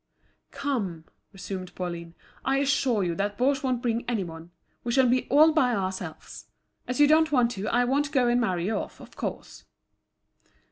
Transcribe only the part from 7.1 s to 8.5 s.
want to, I won't go and